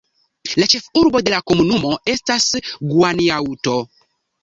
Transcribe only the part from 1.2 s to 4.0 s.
de la komunumo estas Guanajuato.